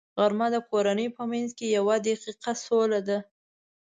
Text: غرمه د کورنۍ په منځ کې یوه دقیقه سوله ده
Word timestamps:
غرمه 0.17 0.47
د 0.53 0.55
کورنۍ 0.69 1.07
په 1.17 1.23
منځ 1.31 1.49
کې 1.57 1.67
یوه 1.77 1.95
دقیقه 2.05 2.53
سوله 2.65 2.99
ده 3.07 3.17